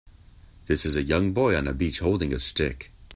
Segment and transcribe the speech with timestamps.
[0.65, 2.91] This is a young boy on a beach holding a stick.